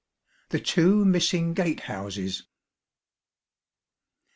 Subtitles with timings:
[0.49, 2.47] The Two Missing Gatehouses.